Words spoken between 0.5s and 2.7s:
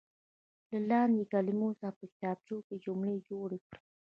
له لاندې کلمو څخه په کتابچو